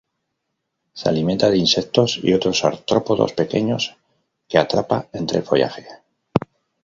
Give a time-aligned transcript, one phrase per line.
[0.93, 3.95] Se alimenta de insectos y otros artrópodos pequeños
[4.47, 5.85] que atrapa entre el follaje.